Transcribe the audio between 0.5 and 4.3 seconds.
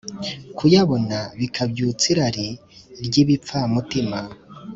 kuyabona bikabyutsa irari ry’ibipfamutima,